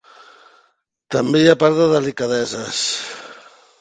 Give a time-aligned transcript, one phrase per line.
[1.15, 2.83] També hi ha part de delicadeses.